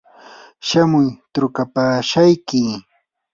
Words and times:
shamuy 0.67 1.07
trukapashayki. 1.33 2.61